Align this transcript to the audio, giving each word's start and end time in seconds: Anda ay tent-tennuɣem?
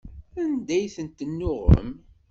Anda 0.41 0.73
ay 0.77 0.85
tent-tennuɣem? 0.95 1.89